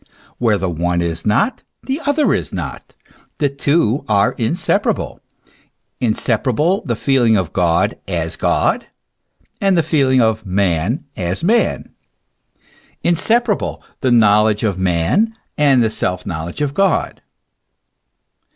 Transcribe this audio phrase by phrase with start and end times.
[0.39, 2.95] Where the one is not, the other is not.
[3.37, 5.19] The two are inseparable,
[5.99, 8.87] inseparable the feeling of God as God,
[9.61, 11.93] and the feeling of man as man,
[13.03, 17.21] inseparable the knowledge of man and the self knowledge of God.